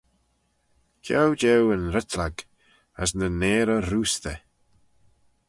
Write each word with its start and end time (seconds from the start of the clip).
Ceau 1.05 1.29
jeu 1.41 1.63
yn 1.75 1.85
ritlag, 1.95 2.35
as 3.01 3.09
nyn 3.17 3.35
nearey 3.41 3.83
roostey. 3.89 4.39